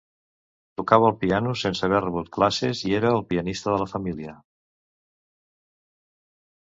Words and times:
Tocava 0.79 1.09
el 1.09 1.17
piano 1.23 1.49
sense 1.63 1.83
haver 1.87 1.99
rebut 2.05 2.31
classes 2.37 2.81
i 2.91 2.93
era 2.99 3.11
el 3.17 3.21
pianista 3.33 3.73
de 3.73 3.81
la 3.81 3.89
família. 3.91 4.33